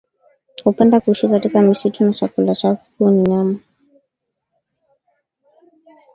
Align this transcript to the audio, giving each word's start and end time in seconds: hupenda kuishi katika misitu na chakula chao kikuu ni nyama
hupenda 0.63 0.99
kuishi 0.99 1.27
katika 1.27 1.61
misitu 1.61 2.05
na 2.05 2.13
chakula 2.13 2.55
chao 2.55 2.75
kikuu 2.75 3.09
ni 3.11 3.21
nyama 3.21 3.59